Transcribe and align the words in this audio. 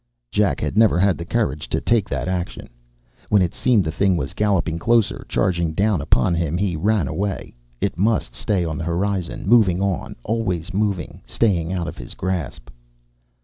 _Jack 0.31 0.59
had 0.61 0.79
never 0.79 0.97
had 0.97 1.15
the 1.19 1.25
courage 1.25 1.69
to 1.69 1.79
take 1.79 2.09
that 2.09 2.27
action. 2.27 2.67
When 3.29 3.43
it 3.43 3.53
seemed 3.53 3.83
the 3.83 3.91
thing 3.91 4.17
was 4.17 4.33
galloping 4.33 4.79
closer, 4.79 5.27
charging 5.29 5.73
down 5.73 6.01
upon 6.01 6.33
him, 6.33 6.57
he 6.57 6.75
ran 6.75 7.07
away. 7.07 7.53
It 7.79 7.99
must 7.99 8.33
stay 8.33 8.65
on 8.65 8.79
the 8.79 8.83
horizon, 8.85 9.47
moving 9.47 9.79
on, 9.79 10.15
always 10.23 10.73
moving, 10.73 11.21
staying 11.27 11.71
out 11.71 11.87
of 11.87 11.99
his 11.99 12.15
grasp. 12.15 12.71